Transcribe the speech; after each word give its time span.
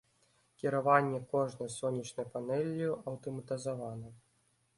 Кіраванне 0.61 1.19
кожнай 1.33 1.69
сонечнай 1.75 2.27
панэллю 2.33 2.89
аўтаматызавана. 3.13 4.09